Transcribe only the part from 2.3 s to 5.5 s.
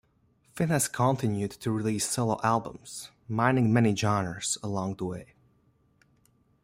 albums, mining many genres along the way.